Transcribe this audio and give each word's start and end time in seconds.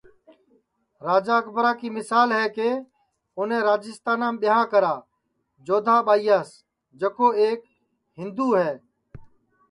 راجا 1.05 1.35
اکبرا 1.41 1.71
کی 1.79 1.89
مسال 1.97 2.29
ہے 2.39 2.45
کہ 2.55 2.69
اُنے 3.37 3.59
راجیستانام 3.69 4.33
ٻیاں 4.41 4.63
کرا 4.71 4.95
جودھا 5.65 5.95
ٻائیاس 6.07 6.49
جکو 6.99 7.27
ایک 7.41 7.59
ہندواس 8.19 8.79